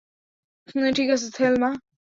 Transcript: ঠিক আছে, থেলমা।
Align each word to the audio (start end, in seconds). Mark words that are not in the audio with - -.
ঠিক 0.95 1.09
আছে, 1.09 1.27
থেলমা। 1.31 1.69